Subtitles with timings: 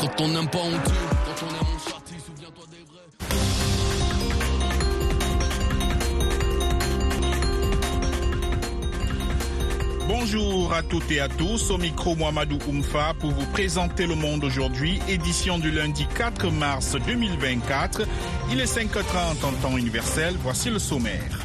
[0.00, 0.58] Quand on n'aime pas.
[0.58, 1.48] Quand on.
[2.24, 3.08] Souviens-toi des vrais.
[10.06, 14.44] Bonjour à toutes et à tous, au micro Mohamedou Oumfa pour vous présenter le monde
[14.44, 18.02] aujourd'hui, édition du lundi 4 mars 2024.
[18.52, 21.40] Il est 5h30 en temps universel, voici le sommaire.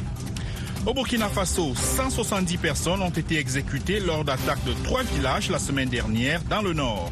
[0.86, 5.88] Au Burkina Faso, 170 personnes ont été exécutées lors d'attaques de trois villages la semaine
[5.88, 7.10] dernière dans le nord.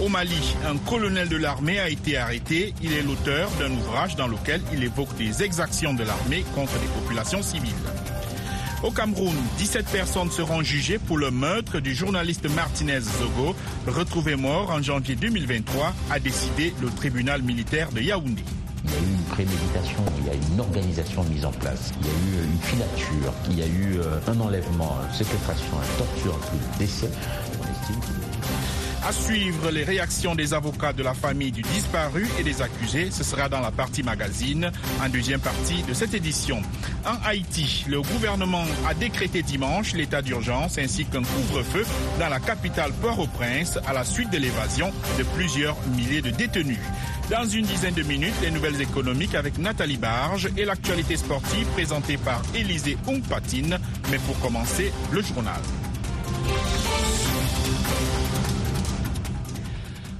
[0.00, 2.72] Au Mali, un colonel de l'armée a été arrêté.
[2.80, 6.86] Il est l'auteur d'un ouvrage dans lequel il évoque des exactions de l'armée contre les
[7.00, 7.72] populations civiles.
[8.84, 13.56] Au Cameroun, 17 personnes seront jugées pour le meurtre du journaliste Martinez Zogo,
[13.88, 18.44] retrouvé mort en janvier 2023, a décidé le tribunal militaire de Yaoundé.
[18.84, 22.06] Il y a eu une préméditation, il y a une organisation mise en place, il
[22.06, 26.38] y a eu une filature, il y a eu un enlèvement, une séquestration, une torture,
[26.54, 27.10] un décès.
[27.60, 28.00] On estime
[29.06, 33.24] À suivre les réactions des avocats de la famille du disparu et des accusés, ce
[33.24, 34.70] sera dans la partie magazine,
[35.02, 36.60] en deuxième partie de cette édition.
[37.06, 41.86] En Haïti, le gouvernement a décrété dimanche l'état d'urgence ainsi qu'un couvre-feu
[42.18, 46.78] dans la capitale Port-au-Prince à la suite de l'évasion de plusieurs milliers de détenus.
[47.30, 52.16] Dans une dizaine de minutes, les nouvelles économiques avec Nathalie Barge et l'actualité sportive présentée
[52.16, 53.78] par Élisée Ongpatine.
[54.10, 55.60] Mais pour commencer, le journal.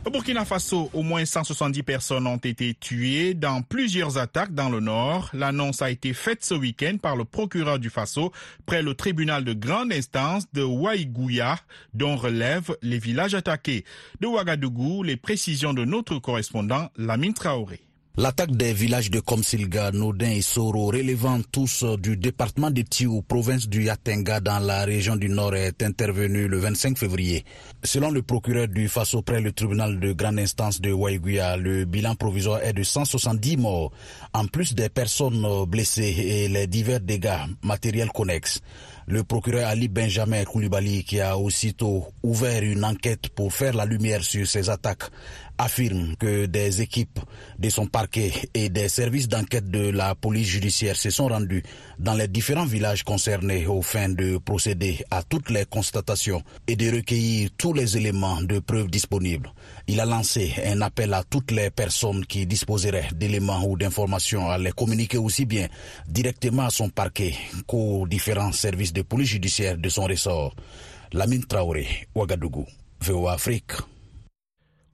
[0.09, 4.81] Au Burkina Faso, au moins 170 personnes ont été tuées dans plusieurs attaques dans le
[4.81, 5.28] nord.
[5.34, 8.33] L'annonce a été faite ce week-end par le procureur du Faso
[8.64, 11.59] près le tribunal de grande instance de Waïgouya,
[11.92, 13.84] dont relèvent les villages attaqués.
[14.20, 17.88] De Ouagadougou, les précisions de notre correspondant Lamine Traoré.
[18.20, 23.69] L'attaque des villages de Komsilga, Nodin et Soro, relevant tous du département de Tiou, province
[23.69, 27.44] du Yatenga dans la région du Nord, est intervenue le 25 février.
[27.84, 32.16] Selon le procureur du Faso près le tribunal de grande instance de Waïguya, le bilan
[32.16, 33.92] provisoire est de 170 morts,
[34.34, 38.58] en plus des personnes blessées et les divers dégâts matériels connexes.
[39.06, 44.23] Le procureur Ali Benjamin Koulibaly, qui a aussitôt ouvert une enquête pour faire la lumière
[44.23, 45.05] sur ces attaques,
[45.58, 47.19] affirme que des équipes
[47.58, 51.63] de son parquet et des services d'enquête de la police judiciaire se sont rendus
[51.98, 56.95] dans les différents villages concernés au fin de procéder à toutes les constatations et de
[56.95, 59.52] recueillir tous les éléments de preuve disponibles.
[59.89, 64.58] Il a lancé un appel à toutes les personnes qui disposeraient d'éléments ou d'informations à
[64.58, 65.68] les communiquer aussi bien
[66.07, 67.35] directement à son parquet
[67.67, 70.55] qu'aux différents services de police judiciaire de son ressort.
[71.13, 72.67] Lamine Traoré, Ouagadougou,
[73.01, 73.73] VOA Afrique.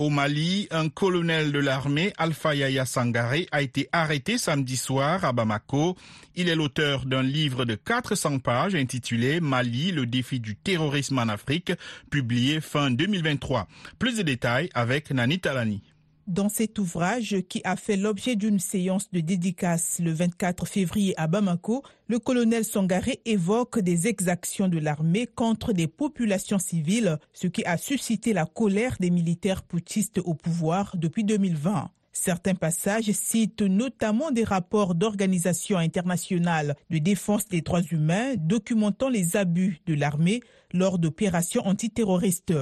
[0.00, 5.32] Au Mali, un colonel de l'armée, Alpha Yaya Sangaré, a été arrêté samedi soir à
[5.32, 5.97] Bamako.
[6.34, 11.28] Il est l'auteur d'un livre de 400 pages intitulé Mali, le défi du terrorisme en
[11.28, 11.72] Afrique,
[12.10, 13.69] publié fin 2023.
[14.00, 15.81] Plus de détails avec Nani Talani.
[16.27, 21.27] Dans cet ouvrage, qui a fait l'objet d'une séance de dédicace le 24 février à
[21.27, 27.62] Bamako, le colonel Sangaré évoque des exactions de l'armée contre des populations civiles, ce qui
[27.67, 31.91] a suscité la colère des militaires poutistes au pouvoir depuis 2020.
[32.15, 39.37] Certains passages citent notamment des rapports d'organisations internationales de défense des droits humains documentant les
[39.37, 40.41] abus de l'armée
[40.73, 42.55] lors d'opérations antiterroristes.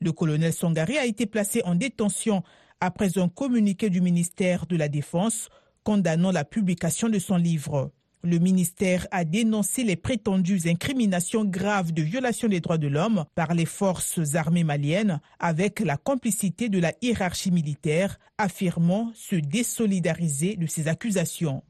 [0.00, 2.42] Le colonel Sangaré a été placé en détention
[2.80, 5.48] après un communiqué du ministère de la Défense
[5.84, 7.92] condamnant la publication de son livre.
[8.22, 13.54] Le ministère a dénoncé les prétendues incriminations graves de violation des droits de l'homme par
[13.54, 20.66] les forces armées maliennes avec la complicité de la hiérarchie militaire, affirmant se désolidariser de
[20.66, 21.62] ces accusations.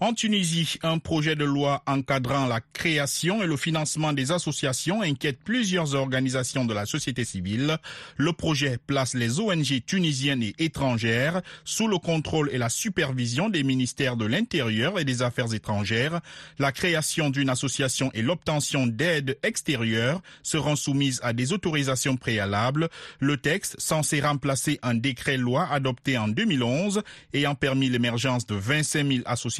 [0.00, 5.38] En Tunisie, un projet de loi encadrant la création et le financement des associations inquiète
[5.44, 7.78] plusieurs organisations de la société civile.
[8.16, 13.62] Le projet place les ONG tunisiennes et étrangères sous le contrôle et la supervision des
[13.62, 16.20] ministères de l'Intérieur et des Affaires étrangères.
[16.58, 22.88] La création d'une association et l'obtention d'aides extérieures seront soumises à des autorisations préalables.
[23.20, 27.02] Le texte, censé remplacer un décret-loi adopté en 2011
[27.34, 29.51] ayant permis l'émergence de 25 000 associations,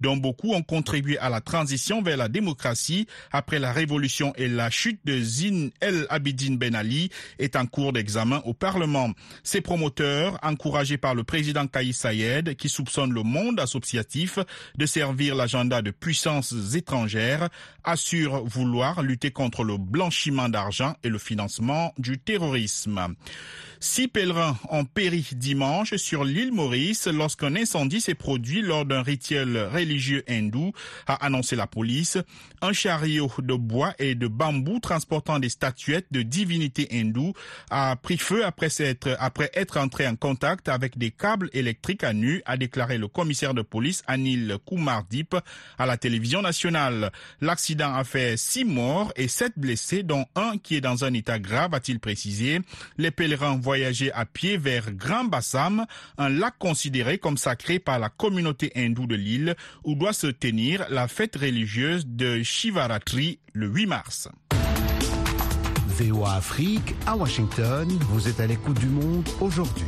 [0.00, 4.70] dont beaucoup ont contribué à la transition vers la démocratie après la révolution et la
[4.70, 9.10] chute de Zine El Abidine Ben Ali, est en cours d'examen au Parlement.
[9.42, 14.38] Ces promoteurs, encouragés par le président Kaïs Sayed, qui soupçonne le monde associatif
[14.76, 17.48] de servir l'agenda de puissances étrangères,
[17.84, 23.14] assurent vouloir lutter contre le blanchiment d'argent et le financement du terrorisme.
[23.82, 29.56] Six pèlerins ont péri dimanche sur l'île Maurice lorsqu'un incendie s'est produit lors d'un rituel
[29.72, 30.74] religieux hindou,
[31.06, 32.18] a annoncé la police.
[32.60, 37.32] Un chariot de bois et de bambou transportant des statuettes de divinités hindoues
[37.70, 42.12] a pris feu après être, après être entré en contact avec des câbles électriques à
[42.12, 45.34] nu, a déclaré le commissaire de police Anil Kumardip
[45.78, 47.12] à la télévision nationale.
[47.40, 51.38] L'accident a fait six morts et sept blessés, dont un qui est dans un état
[51.38, 52.60] grave, a-t-il précisé.
[52.98, 55.86] Les pèlerins voyageaient à pied vers Grand Bassam,
[56.18, 60.84] un lac considéré comme sacré par la communauté hindoue de l'île, où doit se tenir
[60.90, 64.28] la fête religieuse de Shivaratri le 8 mars.
[65.86, 69.86] VOA Afrique, à Washington, vous êtes à l'écoute du monde aujourd'hui.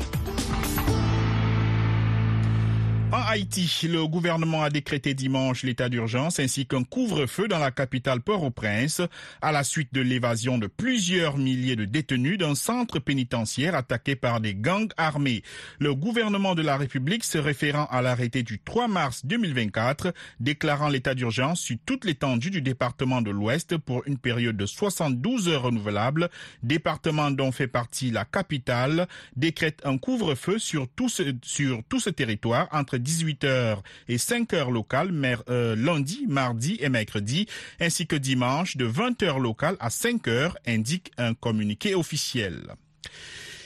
[3.13, 8.23] En Haïti, le gouvernement a décrété dimanche l'état d'urgence ainsi qu'un couvre-feu dans la capitale
[8.23, 9.03] Port-au-Prince
[9.43, 14.41] à la suite de l'évasion de plusieurs milliers de détenus d'un centre pénitentiaire attaqué par
[14.41, 15.43] des gangs armés.
[15.79, 21.15] Le gouvernement de la République se référant à l'arrêté du 3 mars 2024 déclarant l'état
[21.15, 26.31] d'urgence sur toute l'étendue du département de l'Ouest pour une période de 72 heures renouvelables,
[26.63, 29.07] département dont fait partie la capitale,
[29.37, 33.79] décrète un couvre-feu sur tout ce, sur tout ce territoire entre 18h
[34.09, 35.13] et 5h locales
[35.49, 37.47] euh, lundi, mardi et mercredi,
[37.81, 42.75] ainsi que dimanche de 20h locales à 5h, indique un communiqué officiel.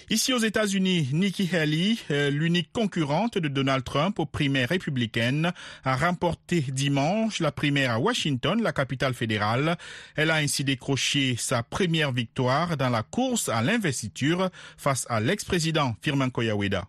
[0.09, 5.53] Ici aux États-Unis, Nikki Haley, euh, l'unique concurrente de Donald Trump aux primaires républicaines,
[5.83, 9.77] a remporté dimanche la primaire à Washington, la capitale fédérale.
[10.15, 15.97] Elle a ainsi décroché sa première victoire dans la course à l'investiture face à l'ex-président
[16.03, 16.87] Firman Koyaweda.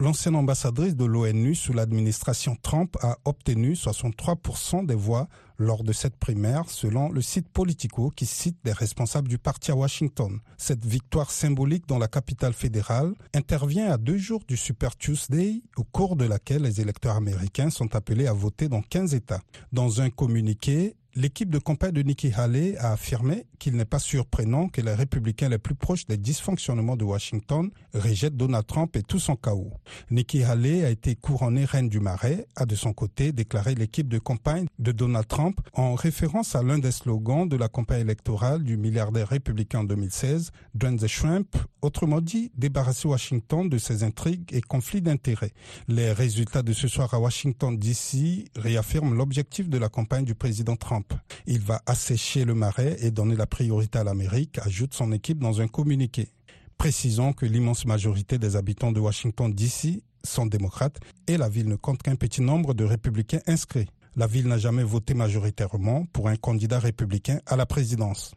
[0.00, 6.16] L'ancienne ambassadrice de l'ONU sous l'administration Trump a obtenu 63% des voix lors de cette
[6.16, 10.40] primaire, selon le site Politico qui cite des responsables du parti à Washington.
[10.56, 15.84] Cette victoire symbolique dans la capitale fédérale intervient à deux jours du Super Tuesday, au
[15.84, 19.42] cours de laquelle les électeurs américains sont appelés à voter dans 15 États.
[19.70, 24.68] Dans un communiqué, L'équipe de campagne de Nikki Haley a affirmé qu'il n'est pas surprenant
[24.68, 29.18] que les républicains les plus proches des dysfonctionnements de Washington rejettent Donald Trump et tout
[29.18, 29.72] son chaos.
[30.12, 34.20] Nikki Haley a été couronnée reine du Marais, a de son côté déclaré l'équipe de
[34.20, 38.76] campagne de Donald Trump en référence à l'un des slogans de la campagne électorale du
[38.76, 44.60] milliardaire républicain en 2016, Drain the Shrimp, autrement dit, débarrasser Washington de ses intrigues et
[44.60, 45.52] conflits d'intérêts.
[45.88, 50.76] Les résultats de ce soir à Washington DC réaffirment l'objectif de la campagne du président
[50.76, 50.99] Trump
[51.46, 55.60] il va assécher le marais et donner la priorité à l'Amérique, ajoute son équipe dans
[55.60, 56.32] un communiqué.
[56.78, 61.76] Précisons que l'immense majorité des habitants de Washington DC sont démocrates et la ville ne
[61.76, 63.88] compte qu'un petit nombre de républicains inscrits.
[64.16, 68.34] La ville n'a jamais voté majoritairement pour un candidat républicain à la présidence.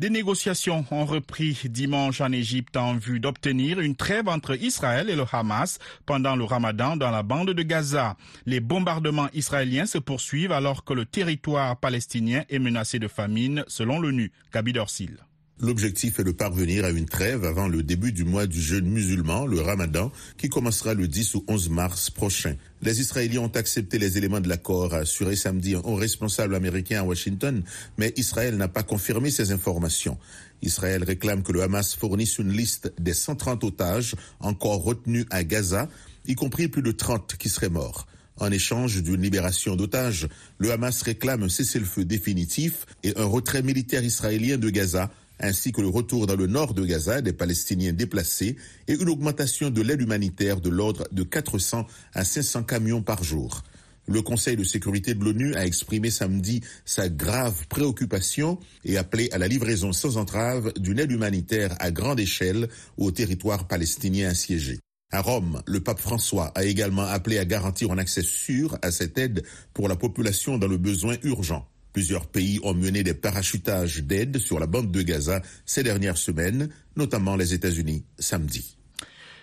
[0.00, 5.14] Des négociations ont repris dimanche en Égypte en vue d'obtenir une trêve entre Israël et
[5.14, 8.16] le Hamas pendant le ramadan dans la bande de Gaza.
[8.46, 14.00] Les bombardements israéliens se poursuivent alors que le territoire palestinien est menacé de famine selon
[14.00, 14.32] l'ONU.
[14.54, 15.18] Gabi Dorsil.
[15.62, 19.44] L'objectif est de parvenir à une trêve avant le début du mois du jeûne musulman,
[19.44, 22.56] le ramadan, qui commencera le 10 ou 11 mars prochain.
[22.80, 27.04] Les Israéliens ont accepté les éléments de l'accord, assuré samedi un haut responsable américain à
[27.04, 27.62] Washington,
[27.98, 30.16] mais Israël n'a pas confirmé ces informations.
[30.62, 35.90] Israël réclame que le Hamas fournisse une liste des 130 otages encore retenus à Gaza,
[36.26, 38.06] y compris plus de 30 qui seraient morts.
[38.38, 44.02] En échange d'une libération d'otages, le Hamas réclame un cessez-le-feu définitif et un retrait militaire
[44.02, 45.10] israélien de Gaza
[45.40, 48.56] ainsi que le retour dans le nord de Gaza des Palestiniens déplacés
[48.86, 53.64] et une augmentation de l'aide humanitaire de l'ordre de 400 à 500 camions par jour.
[54.06, 59.38] Le Conseil de sécurité de l'ONU a exprimé samedi sa grave préoccupation et appelé à
[59.38, 64.80] la livraison sans entrave d'une aide humanitaire à grande échelle au territoire palestinien assiégé.
[65.12, 69.18] À Rome, le pape François a également appelé à garantir un accès sûr à cette
[69.18, 69.44] aide
[69.74, 71.66] pour la population dans le besoin urgent.
[71.92, 76.70] Plusieurs pays ont mené des parachutages d'aide sur la bande de Gaza ces dernières semaines,
[76.96, 78.79] notamment les États-Unis samedi.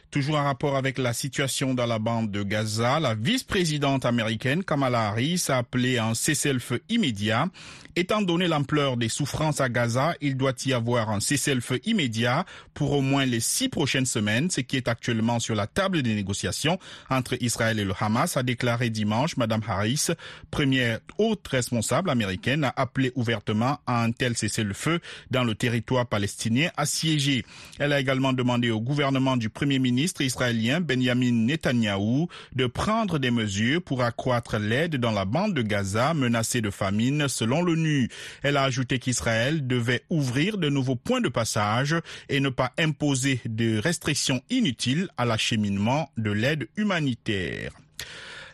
[0.10, 5.10] Toujours en rapport avec la situation dans la bande de Gaza, la vice-présidente américaine Kamala
[5.10, 7.48] Harris a appelé un cessez-le-feu immédiat.
[7.98, 12.94] Étant donné l'ampleur des souffrances à Gaza, il doit y avoir un cessez-le-feu immédiat pour
[12.94, 16.80] au moins les six prochaines semaines, ce qui est actuellement sur la table des négociations
[17.10, 20.08] entre Israël et le Hamas, a déclaré dimanche Madame Harris,
[20.52, 26.70] première haute responsable américaine, a appelé ouvertement à un tel cessez-le-feu dans le territoire palestinien
[26.78, 27.44] assiégé.
[27.78, 33.18] Elle a également demandé au gouvernement du Premier ministre ministre israélien Benjamin Netanyahou de prendre
[33.18, 38.08] des mesures pour accroître l'aide dans la bande de Gaza menacée de famine selon l'ONU.
[38.44, 41.96] Elle a ajouté qu'Israël devait ouvrir de nouveaux points de passage
[42.30, 47.72] et ne pas imposer de restrictions inutiles à l'acheminement de l'aide humanitaire.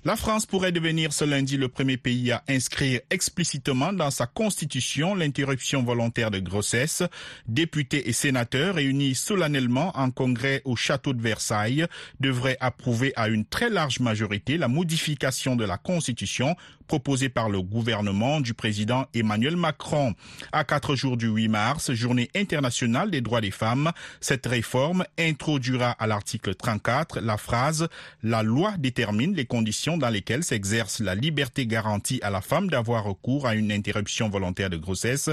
[0.06, 5.16] La France pourrait devenir ce lundi le premier pays à inscrire explicitement dans sa constitution
[5.16, 7.04] l'interruption volontaire de grossesse.
[7.48, 11.86] Députés et sénateurs réunis solennellement en congrès au château de Versailles
[12.20, 16.58] devraient approuver à une très large majorité la modification de la constitution
[16.88, 20.14] proposée par le gouvernement du président Emmanuel Macron.
[20.52, 25.92] À quatre jours du 8 mars, journée internationale des droits des femmes, cette réforme introduira
[25.92, 27.88] à l'article 34 la phrase
[28.22, 33.04] La loi détermine les conditions dans lesquelles s'exerce la liberté garantie à la femme d'avoir
[33.04, 35.30] recours à une interruption volontaire de grossesse.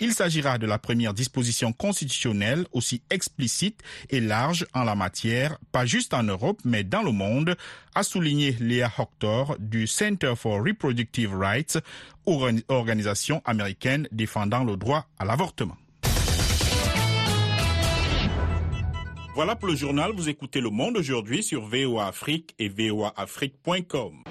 [0.00, 3.80] Il s'agira de la première disposition constitutionnelle aussi explicite
[4.10, 7.56] et large en la matière, pas juste en Europe, mais dans le monde,
[7.94, 11.78] a souligné Léa Hoctor du Center for Reproductive Rights,
[12.68, 15.76] organisation américaine défendant le droit à l'avortement.
[19.34, 20.12] Voilà pour le journal.
[20.12, 24.22] Vous écoutez Le Monde aujourd'hui sur VOA Afrique et voaafrique.com.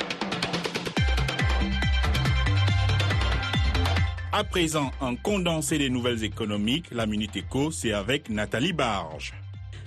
[4.31, 9.33] À présent, un condensé des nouvelles économiques, la Minute Éco, c'est avec Nathalie Barge.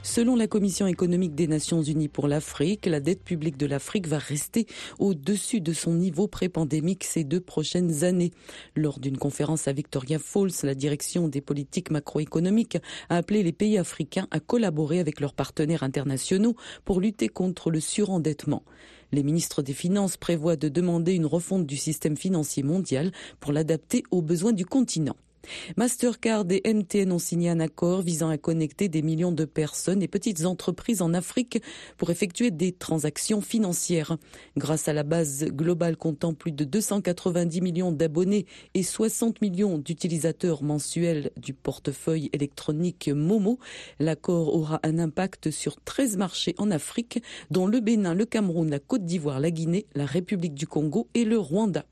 [0.06, 4.18] Selon la Commission économique des Nations Unies pour l'Afrique, la dette publique de l'Afrique va
[4.18, 4.66] rester
[5.00, 8.30] au-dessus de son niveau pré-pandémique ces deux prochaines années.
[8.76, 13.78] Lors d'une conférence à Victoria Falls, la direction des politiques macroéconomiques a appelé les pays
[13.78, 18.62] africains à collaborer avec leurs partenaires internationaux pour lutter contre le surendettement.
[19.10, 23.10] Les ministres des Finances prévoient de demander une refonte du système financier mondial
[23.40, 25.16] pour l'adapter aux besoins du continent.
[25.76, 30.08] Mastercard et MTN ont signé un accord visant à connecter des millions de personnes et
[30.08, 31.62] petites entreprises en Afrique
[31.96, 34.16] pour effectuer des transactions financières.
[34.56, 40.62] Grâce à la base globale comptant plus de 290 millions d'abonnés et 60 millions d'utilisateurs
[40.62, 43.58] mensuels du portefeuille électronique Momo,
[43.98, 48.78] l'accord aura un impact sur 13 marchés en Afrique, dont le Bénin, le Cameroun, la
[48.78, 51.84] Côte d'Ivoire, la Guinée, la République du Congo et le Rwanda.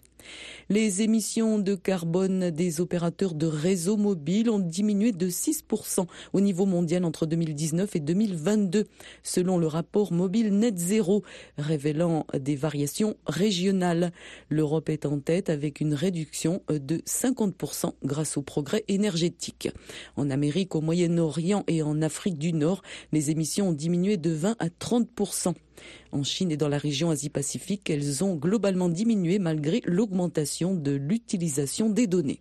[0.71, 6.65] Les émissions de carbone des opérateurs de réseaux mobiles ont diminué de 6% au niveau
[6.65, 8.87] mondial entre 2019 et 2022,
[9.23, 11.23] selon le rapport mobile Net Zero,
[11.59, 14.11] révélant des variations régionales.
[14.49, 19.69] L'Europe est en tête avec une réduction de 50% grâce au progrès énergétique.
[20.17, 24.57] En Amérique, au Moyen-Orient et en Afrique du Nord, les émissions ont diminué de 20
[24.59, 25.55] à 30%.
[26.13, 31.91] En Chine et dans la région Asie-Pacifique, elles ont globalement diminué malgré l'augmentation de l'utilisation
[31.91, 32.41] des données.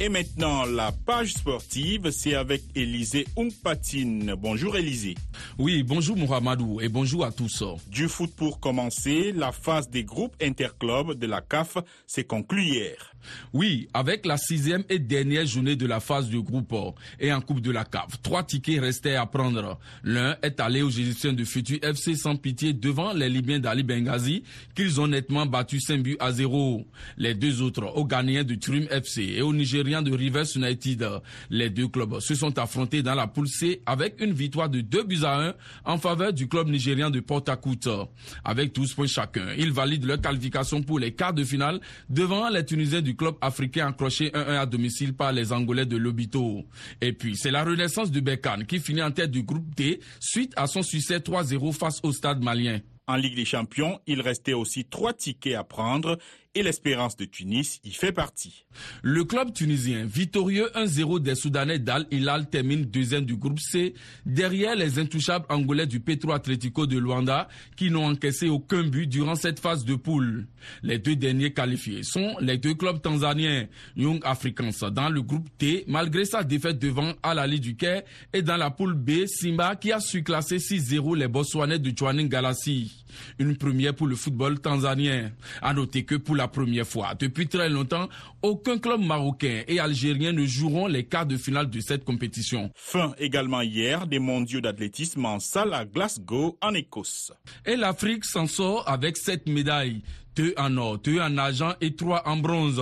[0.00, 4.34] Et maintenant, la page sportive, c'est avec Élisée Umpatine.
[4.36, 5.14] Bonjour Élisée.
[5.58, 7.62] Oui, bonjour Mohamedou et bonjour à tous.
[7.86, 13.12] Du foot pour commencer, la phase des groupes interclubs de la CAF s'est conclue hier.
[13.52, 16.74] Oui, avec la sixième et dernière journée de la phase de groupe
[17.20, 18.20] et en Coupe de la CAF.
[18.22, 19.78] Trois tickets restaient à prendre.
[20.04, 24.42] L'un est allé aux Égyptiens de Futur FC sans pitié devant les Libyens d'Ali Benghazi,
[24.74, 26.86] qu'ils ont nettement battu 5 buts à 0.
[27.18, 31.06] Les deux autres, aux Ghanéens de Trim FC et aux Nigériens de Rivers United.
[31.50, 35.04] Les deux clubs se sont affrontés dans la poule C avec une victoire de 2
[35.04, 38.08] buts à 1 en faveur du club nigérien de Port Harcourt.
[38.44, 42.64] Avec 12 points chacun, ils valident leur qualification pour les quarts de finale devant les
[42.64, 46.64] Tunisiens du club africain accroché 1-1 à domicile par les Angolais de Lobito.
[47.00, 50.52] Et puis, c'est la renaissance de Bekan qui finit en tête du groupe D suite
[50.56, 52.80] à son succès 3-0 face au stade malien.
[53.08, 56.18] En Ligue des Champions, il restait aussi trois tickets à prendre
[56.54, 58.64] et l'Espérance de Tunis y fait partie.
[59.02, 63.94] Le club tunisien, victorieux 1-0 des Soudanais d'Al Hilal, termine deuxième du groupe C,
[64.26, 69.34] derrière les intouchables angolais du Petro Atlético de Luanda, qui n'ont encaissé aucun but durant
[69.34, 70.46] cette phase de poule.
[70.82, 73.66] Les deux derniers qualifiés sont les deux clubs tanzaniens,
[73.96, 78.42] Young Africans dans le groupe T, malgré sa défaite devant Al Ali du Caire, et
[78.42, 83.01] dans la poule B, Simba qui a su classer 6-0 les Botswanais de Chouaning Galassi.
[83.38, 85.32] Une première pour le football tanzanien.
[85.60, 88.08] À noter que pour la première fois depuis très longtemps,
[88.42, 92.70] aucun club marocain et algérien ne joueront les quarts de finale de cette compétition.
[92.74, 97.32] Fin également hier des mondiaux d'athlétisme en salle à Glasgow, en Écosse.
[97.64, 100.02] Et l'Afrique s'en sort avec sept médailles.
[100.36, 102.80] Deux en or, deux en argent et trois en bronze.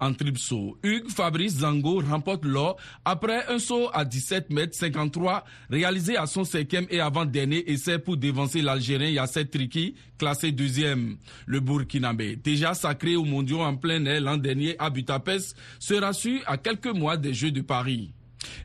[0.00, 6.16] En tripsaut, Hugues Fabrice Zango remporte l'or après un saut à 17 mètres 53 réalisé
[6.16, 11.16] à son cinquième et avant-dernier essai pour dévancer l'Algérien Yasser Triki, classé deuxième.
[11.46, 16.40] Le Burkinabé, déjà sacré aux mondiaux en plein air l'an dernier à Budapest, sera su
[16.46, 18.12] à quelques mois des Jeux de Paris.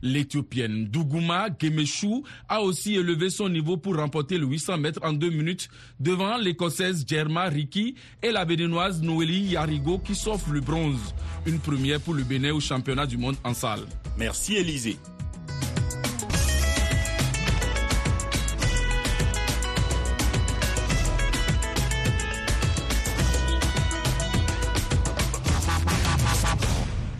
[0.02, 5.30] L'Éthiopienne Dougouma Gemeshu a aussi élevé son niveau pour remporter le 800 mètres en deux
[5.30, 5.68] minutes
[6.00, 11.14] devant l'Écossaise Germa Riki et la Béninoise Noélie Yarigo qui s'offre le bronze.
[11.46, 13.84] Une première pour le Bénin au championnat du monde en salle.
[14.18, 14.96] Merci Élisée.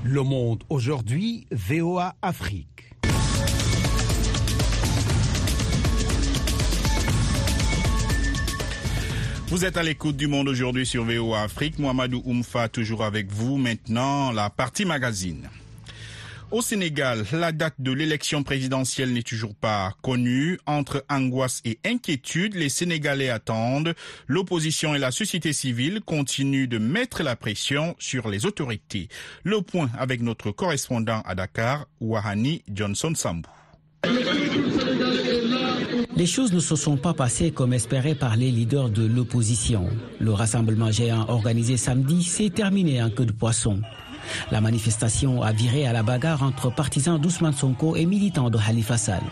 [0.06, 2.90] Le Monde aujourd'hui, VOA Afrique.
[9.48, 11.78] Vous êtes à l'écoute du monde aujourd'hui sur VOA Afrique.
[11.78, 13.56] Mohamedou Oumfa toujours avec vous.
[13.56, 15.48] Maintenant, la partie magazine.
[16.54, 20.60] Au Sénégal, la date de l'élection présidentielle n'est toujours pas connue.
[20.66, 23.92] Entre angoisse et inquiétude, les Sénégalais attendent.
[24.28, 29.08] L'opposition et la société civile continuent de mettre la pression sur les autorités.
[29.42, 33.50] Le point avec notre correspondant à Dakar, Wahani Johnson Sambou.
[36.14, 39.88] Les choses ne se sont pas passées comme espéré par les leaders de l'opposition.
[40.20, 43.80] Le rassemblement géant organisé samedi s'est terminé en queue de poisson.
[44.50, 48.96] La manifestation a viré à la bagarre entre partisans d'Ousmane Sonko et militants de Khalifa
[48.96, 49.22] Sall.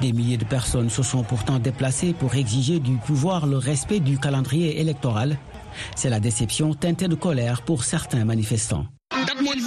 [0.00, 4.18] Des milliers de personnes se sont pourtant déplacées pour exiger du pouvoir le respect du
[4.18, 5.38] calendrier électoral.
[5.96, 8.86] C'est la déception teintée de colère pour certains manifestants.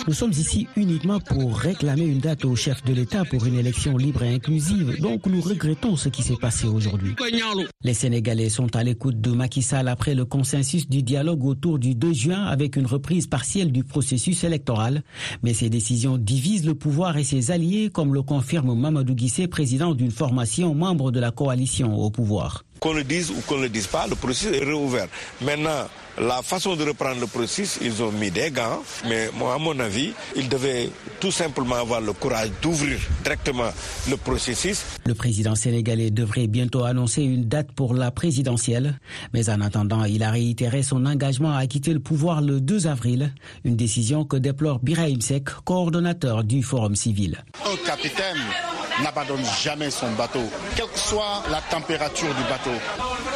[0.07, 3.97] Nous sommes ici uniquement pour réclamer une date au chef de l'État pour une élection
[3.97, 7.15] libre et inclusive, donc nous regrettons ce qui s'est passé aujourd'hui.
[7.83, 11.95] Les Sénégalais sont à l'écoute de Macky Sall après le consensus du dialogue autour du
[11.95, 15.03] 2 juin avec une reprise partielle du processus électoral,
[15.43, 19.93] mais ces décisions divisent le pouvoir et ses alliés, comme le confirme Mamadou Guissé, président
[19.93, 22.63] d'une formation membre de la coalition au pouvoir.
[22.79, 25.07] Qu'on le dise ou qu'on ne le dise pas, le processus est réouvert.
[25.41, 25.87] Maintenant,
[26.19, 29.79] la façon de reprendre le processus, ils ont mis des gants, mais moi, à mon
[29.79, 33.69] avis, ils devaient tout simplement avoir le courage d'ouvrir directement
[34.09, 34.83] le processus.
[35.05, 38.99] Le président sénégalais devrait bientôt annoncer une date pour la présidentielle,
[39.33, 43.31] mais en attendant, il a réitéré son engagement à quitter le pouvoir le 2 avril,
[43.63, 47.43] une décision que déplore Birahim Sek, coordonnateur du Forum civil.
[47.63, 48.37] Un capitaine
[49.03, 50.43] n'abandonne jamais son bateau,
[50.75, 52.71] quelle que soit la température du bateau.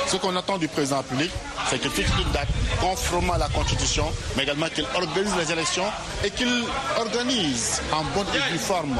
[0.07, 1.31] Ce qu'on attend du président public,
[1.69, 2.47] c'est qu'il fixe une date
[2.79, 5.85] conformément à la Constitution, mais également qu'il organise les élections
[6.23, 6.63] et qu'il
[6.97, 8.97] organise en bonne et due forme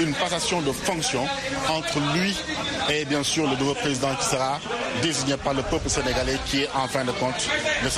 [0.00, 1.24] une passation de fonction
[1.68, 2.34] entre lui
[2.90, 4.58] et bien sûr le nouveau président qui sera
[5.42, 7.48] par le peuple sénégalais qui est en fin de compte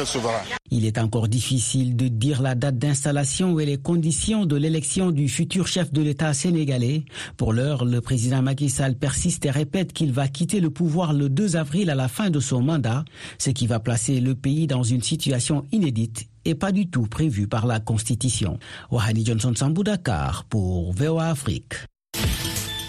[0.07, 0.43] souverain.
[0.71, 5.29] Il est encore difficile de dire la date d'installation et les conditions de l'élection du
[5.29, 7.05] futur chef de l'État sénégalais.
[7.37, 11.29] Pour l'heure, le président Macky Sall persiste et répète qu'il va quitter le pouvoir le
[11.29, 13.05] 2 avril à la fin de son mandat,
[13.39, 17.49] ce qui va placer le pays dans une situation inédite et pas du tout prévue
[17.49, 18.59] par la Constitution.
[18.91, 21.75] Wahani Johnson Sambou Dakar pour VOA Afrique.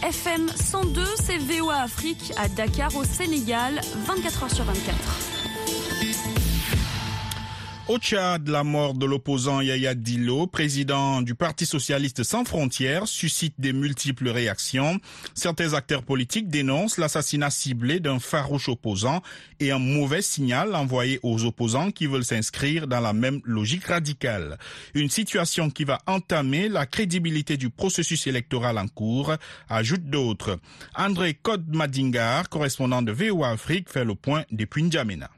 [0.02, 5.41] FM 102, c'est VOA Afrique à Dakar au Sénégal, 24h sur 24.
[7.92, 13.56] Au Tchad, la mort de l'opposant Yaya Dilo, président du Parti socialiste sans frontières, suscite
[13.60, 15.02] des multiples réactions.
[15.34, 19.22] Certains acteurs politiques dénoncent l'assassinat ciblé d'un farouche opposant
[19.60, 24.58] et un mauvais signal envoyé aux opposants qui veulent s'inscrire dans la même logique radicale.
[24.94, 29.34] Une situation qui va entamer la crédibilité du processus électoral en cours,
[29.68, 30.58] ajoutent d'autres.
[30.96, 35.30] André Kod-Madingar, correspondant de VOA Afrique, fait le point depuis N'Djamena.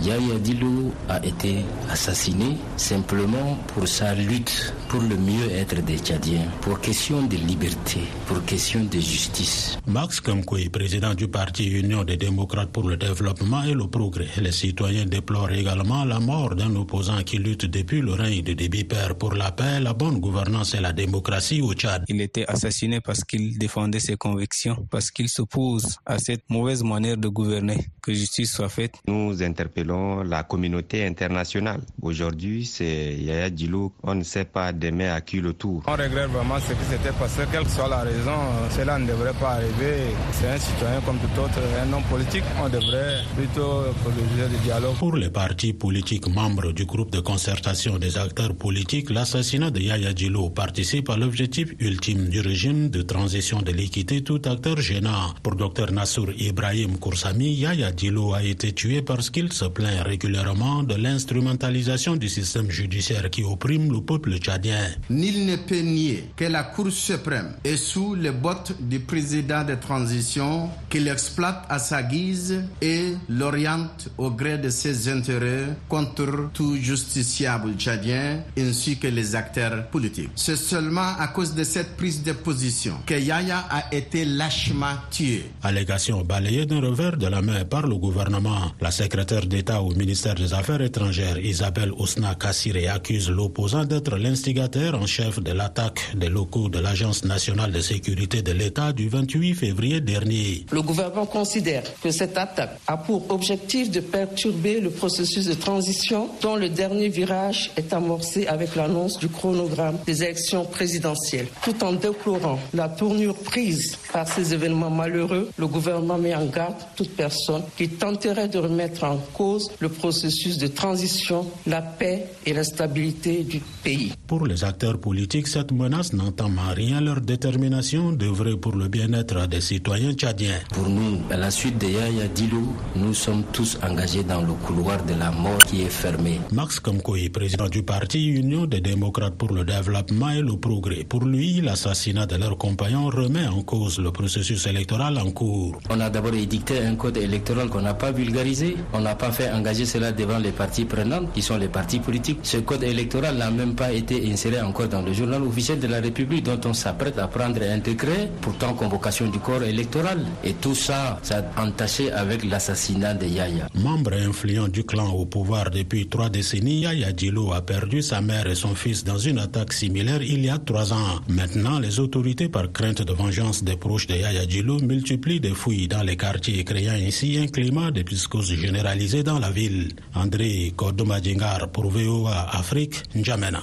[0.00, 1.58] Yaya Dilo a été
[1.90, 8.42] assassiné simplement pour sa lutte pour le mieux-être des Tchadiens, pour question de liberté, pour
[8.44, 9.78] question de justice.
[9.86, 14.50] Max Kamkoui, président du parti Union des démocrates pour le développement et le progrès, les
[14.52, 19.14] citoyens déplorent également la mort d'un opposant qui lutte depuis le règne de Déby Père
[19.14, 22.04] pour la paix, la bonne gouvernance et la démocratie au Tchad.
[22.08, 27.16] Il était assassiné parce qu'il défendait ses convictions, parce qu'il s'oppose à cette mauvaise manière
[27.18, 27.78] de gouverner.
[28.02, 28.94] Que justice soit faite.
[29.06, 31.80] Nous interpellons selon la communauté internationale.
[32.02, 33.92] Aujourd'hui, c'est Yaya Dilo.
[34.02, 35.82] On ne sait pas demain à qui le tour.
[35.88, 38.38] On regrette vraiment ce qui s'était passé, quelle que soit la raison.
[38.70, 39.96] Cela ne devrait pas arriver.
[40.32, 42.44] C'est un citoyen comme tout autre, un homme politique.
[42.64, 44.96] On devrait plutôt privilégier le dialogue.
[44.98, 50.12] Pour les partis politiques membres du groupe de concertation des acteurs politiques, l'assassinat de Yaya
[50.12, 55.34] Dilo participe à l'objectif ultime du régime de transition de l'équité, tout acteur gênant.
[55.42, 60.82] Pour Dr Nassour Ibrahim Koursami, Yaya Dilo a été tué parce qu'il se plaint régulièrement
[60.82, 64.78] de l'instrumentalisation du système judiciaire qui opprime le peuple tchadien.
[65.10, 69.74] Nul ne peut nier que la Cour suprême est sous les bottes du président de
[69.74, 76.76] transition qu'il exploite à sa guise et l'oriente au gré de ses intérêts contre tout
[76.76, 80.30] justiciable tchadien ainsi que les acteurs politiques.
[80.36, 85.44] C'est seulement à cause de cette prise de position que Yaya a été lâchement tué.
[85.62, 88.72] Allégation balayée d'un revers de la main par le gouvernement.
[88.80, 95.00] La secrétaire d'État au ministère des Affaires étrangères, Isabelle Ousna Kassiré, accuse l'opposant d'être l'instigateur
[95.00, 99.54] en chef de l'attaque des locaux de l'Agence nationale de sécurité de l'État du 28
[99.54, 100.66] février dernier.
[100.72, 106.28] Le gouvernement considère que cette attaque a pour objectif de perturber le processus de transition
[106.40, 111.46] dont le dernier virage est amorcé avec l'annonce du chronogramme des élections présidentielles.
[111.62, 116.74] Tout en déplorant la tournure prise par ces événements malheureux, le gouvernement met en garde
[116.96, 122.52] toute personne qui tenterait de remettre en cause le processus de transition, la paix et
[122.52, 124.12] la stabilité du pays.
[124.26, 129.46] Pour les acteurs politiques, cette menace n'entame en rien leur détermination d'œuvrer pour le bien-être
[129.48, 130.60] des citoyens tchadiens.
[130.72, 135.02] Pour nous, à la suite de Yaya Dilou, nous sommes tous engagés dans le couloir
[135.04, 136.40] de la mort qui est fermé.
[136.52, 141.04] Max Kamkoui, président du parti Union des démocrates pour le développement et le progrès.
[141.04, 145.78] Pour lui, l'assassinat de leur compagnon remet en cause le processus électoral en cours.
[145.90, 148.76] On a d'abord édicté un code électoral qu'on n'a pas vulgarisé.
[148.92, 152.40] On n'a pas fait engager cela devant les partis prenants, qui sont les partis politiques.
[152.42, 156.00] Ce code électoral n'a même pas été inséré encore dans le journal officiel de la
[156.00, 160.20] République, dont on s'apprête à prendre un décret, pourtant convocation du corps électoral.
[160.44, 163.68] Et tout ça, ça entaché avec l'assassinat de Yaya.
[163.74, 168.46] Membre influent du clan au pouvoir depuis trois décennies, Yaya Dilo a perdu sa mère
[168.46, 171.20] et son fils dans une attaque similaire il y a trois ans.
[171.28, 175.88] Maintenant, les autorités, par crainte de vengeance des proches de Yaya Dilo, multiplient des fouilles
[175.88, 179.88] dans les quartiers, créant ainsi un climat de psychose généralisé dans la ville.
[180.14, 183.62] André Kodomadjingar pour VOA Afrique, N'Djamena.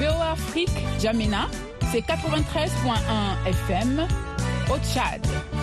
[0.00, 1.48] VOA Afrique, Jamena,
[1.92, 4.06] c'est 93.1 FM
[4.70, 5.57] au Tchad.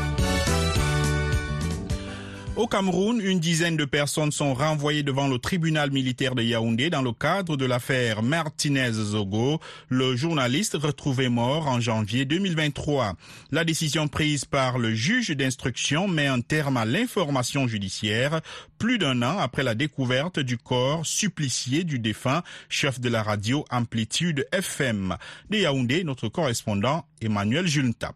[2.58, 7.02] Au Cameroun, une dizaine de personnes sont renvoyées devant le tribunal militaire de Yaoundé dans
[7.02, 13.16] le cadre de l'affaire Martinez-Zogo, le journaliste retrouvé mort en janvier 2023.
[13.52, 18.40] La décision prise par le juge d'instruction met un terme à l'information judiciaire
[18.78, 23.66] plus d'un an après la découverte du corps supplicié du défunt chef de la radio
[23.70, 25.18] Amplitude FM.
[25.50, 28.16] De Yaoundé, notre correspondant Emmanuel Juntap.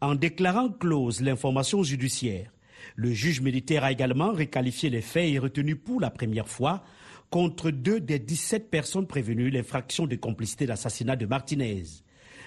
[0.00, 2.50] En déclarant close l'information judiciaire,
[2.96, 6.82] le juge militaire a également requalifié les faits et retenu pour la première fois
[7.30, 11.84] contre deux des 17 personnes prévenues l'infraction de complicité d'assassinat de Martinez.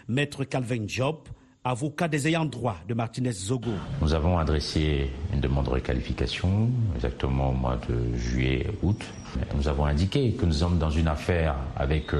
[0.07, 1.17] Maître Calvin Job,
[1.63, 3.71] avocat des ayants droit de Martinez Zogo.
[4.01, 9.05] Nous avons adressé une demande de requalification exactement au mois de juillet-août.
[9.55, 12.11] Nous avons indiqué que nous sommes dans une affaire avec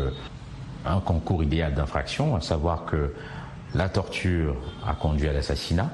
[0.85, 3.13] un concours idéal d'infraction, à savoir que
[3.73, 4.55] la torture
[4.85, 5.89] a conduit à l'assassinat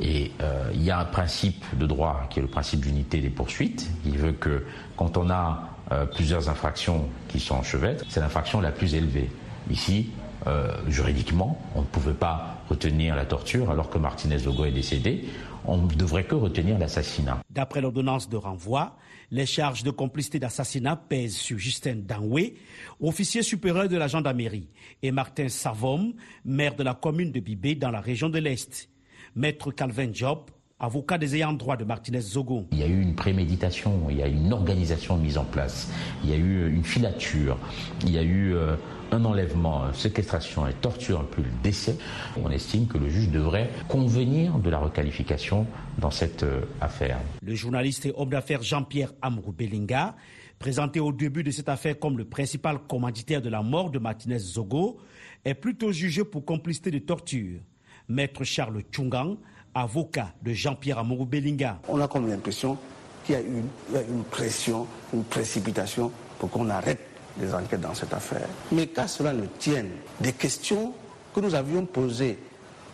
[0.00, 3.30] et euh, il y a un principe de droit qui est le principe d'unité des
[3.30, 3.90] poursuites.
[4.04, 4.64] Il veut que
[4.96, 9.30] quand on a euh, plusieurs infractions qui sont enchevêtrées, c'est l'infraction la plus élevée.
[9.70, 10.10] Ici,
[10.46, 15.28] euh, juridiquement, on ne pouvait pas retenir la torture alors que Martinez Logo est décédé.
[15.64, 17.38] On ne devrait que retenir l'assassinat.
[17.50, 18.96] D'après l'ordonnance de renvoi,
[19.30, 22.52] les charges de complicité d'assassinat pèsent sur Justin Danwe,
[23.00, 24.68] officier supérieur de la gendarmerie,
[25.02, 28.88] et Martin Savom, maire de la commune de Bibé dans la région de l'Est.
[29.36, 32.66] Maître Calvin Job, avocat des ayants droit de Martinez Zogo.
[32.72, 35.90] Il y a eu une préméditation, il y a eu une organisation mise en place,
[36.22, 37.58] il y a eu une filature,
[38.02, 38.76] il y a eu euh,
[39.10, 41.96] un enlèvement, une séquestration et torture, puis le décès.
[42.42, 45.66] On estime que le juge devrait convenir de la requalification
[45.98, 47.18] dans cette euh, affaire.
[47.42, 50.14] Le journaliste et homme d'affaires Jean-Pierre Amrou Belinga,
[50.58, 54.38] présenté au début de cette affaire comme le principal commanditaire de la mort de Martinez
[54.38, 54.98] Zogo,
[55.44, 57.60] est plutôt jugé pour complicité de torture.
[58.08, 59.36] Maître Charles Tchungang,
[59.74, 61.78] avocat de Jean-Pierre Amourou Belinga.
[61.88, 62.78] On a comme l'impression
[63.24, 67.00] qu'il y, y a une pression, une précipitation pour qu'on arrête
[67.40, 68.48] les enquêtes dans cette affaire.
[68.72, 69.90] Mais qu'à cela ne tienne,
[70.20, 70.92] des questions
[71.34, 72.38] que nous avions posées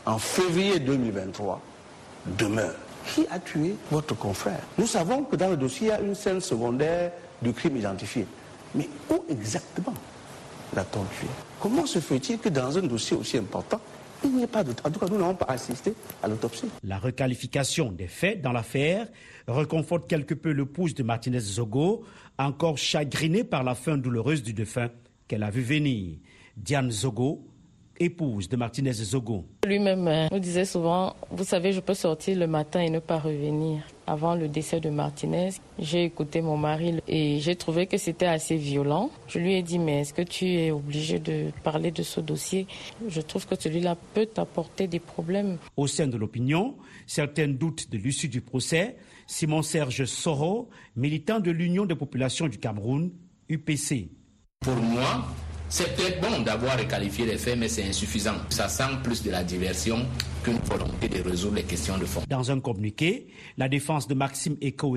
[0.04, 1.60] en février 2023
[2.38, 2.74] demeurent.
[3.06, 4.60] qui a tué votre confrère?
[4.78, 8.26] Nous savons que dans le dossier, il y a une scène secondaire du crime identifié.
[8.74, 9.94] Mais où exactement
[10.74, 11.28] l'a-t-on tué?
[11.60, 13.80] Comment se fait-il que dans un dossier aussi important,
[14.24, 16.66] En tout cas, nous n'avons pas assisté à l'autopsie.
[16.82, 19.06] La requalification des faits dans l'affaire
[19.46, 22.04] reconforte quelque peu le pouce de Martinez Zogo,
[22.38, 24.90] encore chagrinée par la fin douloureuse du défunt
[25.28, 26.16] qu'elle a vu venir.
[26.56, 27.46] Diane Zogo,
[27.98, 29.44] épouse de Martinez Zogo.
[29.66, 33.18] Lui-même euh, nous disait souvent, vous savez, je peux sortir le matin et ne pas
[33.18, 33.82] revenir.
[34.06, 38.56] Avant le décès de Martinez, j'ai écouté mon mari et j'ai trouvé que c'était assez
[38.56, 39.10] violent.
[39.28, 42.66] Je lui ai dit, mais est-ce que tu es obligé de parler de ce dossier?
[43.08, 45.56] Je trouve que celui-là peut t'apporter des problèmes.
[45.76, 46.76] Au sein de l'opinion,
[47.06, 48.96] certains doutent de l'issue du procès.
[49.26, 53.10] Simon Serge Soro, militant de l'Union des populations du Cameroun,
[53.48, 54.10] UPC.
[54.60, 55.24] Pour moi,
[55.68, 58.36] c'est peut-être bon d'avoir requalifié les faits, mais c'est insuffisant.
[58.50, 60.06] Ça sent plus de la diversion
[60.42, 62.22] qu'une volonté de résoudre les questions de fond.
[62.28, 64.96] Dans un communiqué, la défense de Maxime Eko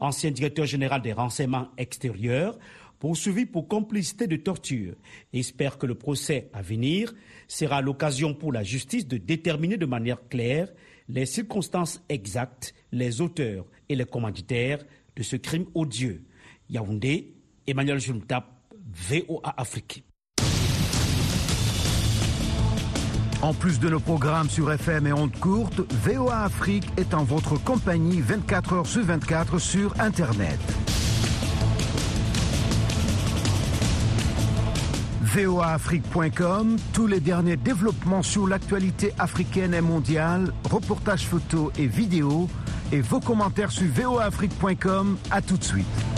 [0.00, 2.58] ancien directeur général des renseignements extérieurs,
[2.98, 4.94] poursuivi pour complicité de torture,
[5.32, 7.14] espère que le procès à venir
[7.48, 10.68] sera l'occasion pour la justice de déterminer de manière claire
[11.08, 16.22] les circonstances exactes, les auteurs et les commanditaires de ce crime odieux.
[16.68, 17.34] Yaoundé,
[17.66, 18.55] Emmanuel Juntap,
[18.92, 20.04] VOA Afrique.
[23.42, 27.62] En plus de nos programmes sur FM et ondes courtes, VOA Afrique est en votre
[27.62, 30.60] compagnie 24 heures sur 24 sur Internet.
[35.20, 42.48] voaafrique.com, tous les derniers développements sur l'actualité africaine et mondiale, reportages photos et vidéos,
[42.90, 45.18] et vos commentaires sur voaafrique.com.
[45.30, 46.15] À tout de suite.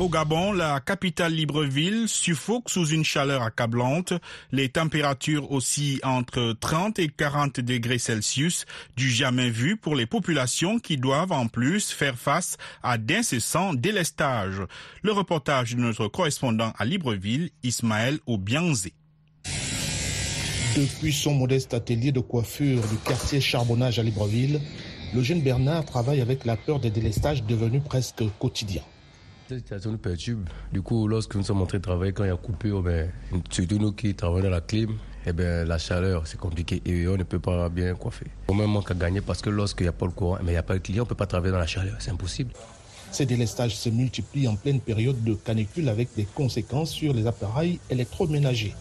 [0.00, 4.12] Au Gabon, la capitale Libreville suffoque sous une chaleur accablante.
[4.50, 10.80] Les températures aussi entre 30 et 40 degrés Celsius, du jamais vu pour les populations
[10.80, 14.62] qui doivent en plus faire face à d'incessants délestages.
[15.02, 18.94] Le reportage de notre correspondant à Libreville, Ismaël Obianzé.
[20.76, 24.60] Depuis son modeste atelier de coiffure du quartier Charbonnage à Libreville,
[25.14, 28.82] le jeune Bernard travaille avec la peur des délestages devenus presque quotidiens.
[29.46, 30.48] Cette situation nous perturbe.
[30.72, 33.10] Du coup, lorsque nous sommes entrés de travailler, quand il y a coupure, ben,
[33.50, 37.18] surtout nous qui travaillons dans la clim, eh ben, la chaleur, c'est compliqué et on
[37.18, 38.26] ne peut pas bien coiffer.
[38.48, 40.54] On même manque à gagner parce que lorsqu'il n'y a pas le courant, mais il
[40.54, 41.96] n'y a pas de client, on ne peut pas travailler dans la chaleur.
[41.98, 42.52] C'est impossible.
[43.12, 47.78] Ces délestages se multiplient en pleine période de canicule avec des conséquences sur les appareils
[47.90, 48.74] électroménagers.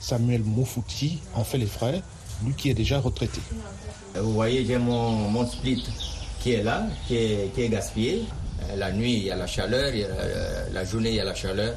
[0.00, 2.02] Samuel Moufouti en fait les frais,
[2.44, 3.40] lui qui est déjà retraité.
[4.16, 5.84] Vous voyez, j'ai mon, mon split
[6.40, 8.24] qui est là, qui est, qui est gaspillé.
[8.70, 9.92] Euh, la nuit, il y a la chaleur,
[10.72, 11.74] la journée, il y a la chaleur.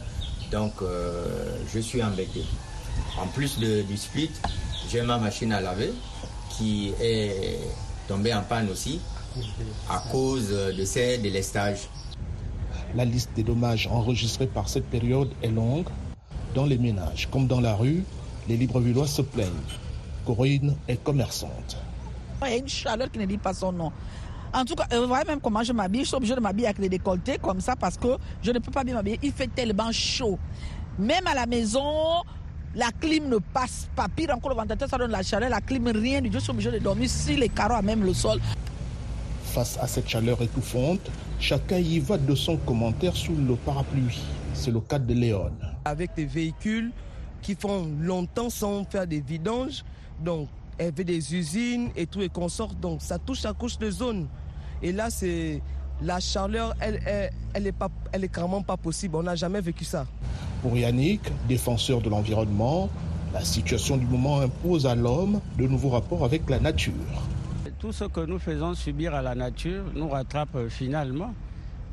[0.51, 2.43] Donc, euh, je suis embêté.
[3.19, 4.31] En plus de, du split,
[4.89, 5.93] j'ai ma machine à laver
[6.57, 7.59] qui est
[8.07, 8.99] tombée en panne aussi
[9.89, 11.89] à cause de ces délestages.
[12.95, 15.87] La liste des dommages enregistrés par cette période est longue.
[16.53, 18.03] Dans les ménages comme dans la rue,
[18.47, 19.49] les Librevillois se plaignent.
[20.25, 21.77] Corinne est commerçante.
[22.43, 23.91] Il y a une chaleur qui ne dit pas son nom.
[24.55, 26.03] En tout cas, vous voyez même comment je m'habille.
[26.03, 28.07] Je suis obligée de m'habiller avec les décolletés comme ça parce que
[28.41, 29.19] je ne peux pas bien m'habiller.
[29.21, 30.39] Il fait tellement chaud.
[30.97, 32.23] Même à la maison,
[32.73, 34.07] la clim ne passe pas.
[34.07, 35.49] Pire encore, le ventilateur, ça donne la chaleur.
[35.49, 36.39] La clim, rien du tout.
[36.39, 38.39] Je suis obligée de dormir sur les carreaux, à même le sol.
[39.43, 44.21] Face à cette chaleur étouffante, chacun y va de son commentaire sous le parapluie.
[44.53, 45.51] C'est le cas de Léon.
[45.83, 46.91] Avec des véhicules
[47.41, 49.83] qui font longtemps sans faire des vidanges,
[50.23, 53.91] donc elle veut des usines et tout et consorts, donc ça touche à couche de
[53.91, 54.27] zone.
[54.81, 55.61] Et là, c'est
[56.01, 59.15] la chaleur, elle, est pas, elle est carrément pas possible.
[59.15, 60.05] On n'a jamais vécu ça.
[60.61, 62.89] Pour Yannick, défenseur de l'environnement,
[63.33, 66.93] la situation du moment impose à l'homme de nouveaux rapports avec la nature.
[67.79, 71.33] Tout ce que nous faisons subir à la nature nous rattrape finalement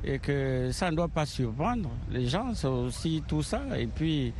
[0.05, 1.91] et que ça ne doit pas surprendre.
[2.11, 3.61] Les gens, c'est aussi tout ça.
[3.79, 4.33] Et puis,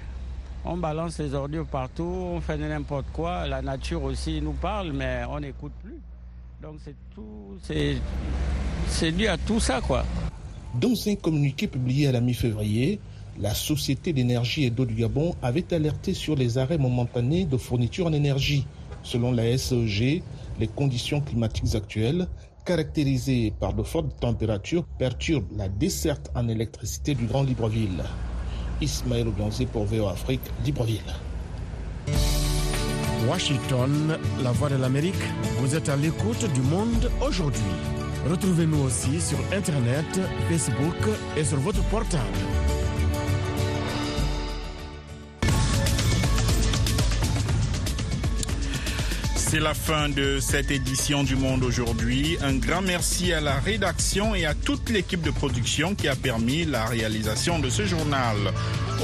[0.65, 3.47] on balance les ordures partout, on fait n'importe quoi.
[3.47, 5.99] La nature aussi nous parle, mais on n'écoute plus.
[6.63, 7.59] Donc c'est tout,
[8.87, 10.05] c'est dû à tout ça, quoi.
[10.81, 13.01] Dans un communiqué publié à la mi-février,
[13.41, 18.07] la Société d'énergie et d'eau du Gabon avait alerté sur les arrêts momentanés de fourniture
[18.07, 18.65] en énergie.
[19.03, 20.23] Selon la SEG,
[20.61, 22.29] les conditions climatiques actuelles,
[22.65, 28.05] caractérisées par de fortes températures, perturbent la desserte en électricité du Grand Libreville.
[28.81, 31.13] Ismaël Obianzé pour VO Afrique, Libreville.
[33.29, 35.23] Washington, la voix de l'Amérique,
[35.59, 37.63] vous êtes à l'écoute du monde aujourd'hui.
[38.29, 40.07] Retrouvez-nous aussi sur Internet,
[40.49, 40.97] Facebook
[41.37, 42.82] et sur votre portable.
[49.53, 52.39] C'est la fin de cette édition du Monde aujourd'hui.
[52.41, 56.65] Un grand merci à la rédaction et à toute l'équipe de production qui a permis
[56.65, 58.35] la réalisation de ce journal.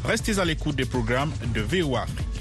[0.05, 2.34] Restez à l'écoute des programmes de VOA Afrique.